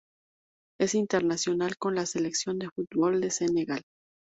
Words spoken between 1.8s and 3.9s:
la selección de fútbol de Senegal.